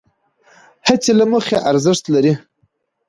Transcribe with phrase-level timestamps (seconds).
[0.87, 2.33] هڅې له مخې ارزښت لرې،